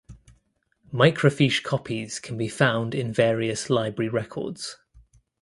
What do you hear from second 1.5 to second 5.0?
copies can be found in various library records.